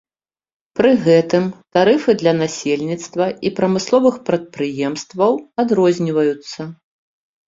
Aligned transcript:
Пры 0.77 0.91
гэтым 1.07 1.43
тарыфы 1.77 2.15
для 2.21 2.31
насельніцтва 2.41 3.27
і 3.49 3.51
прамысловых 3.59 4.15
прадпрыемстваў 4.31 5.31
адрозніваюцца. 5.65 6.67